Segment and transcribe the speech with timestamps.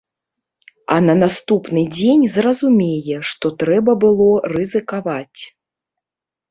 [0.95, 5.41] А на наступны дзень зразумее, што трэба было рызыкаваць!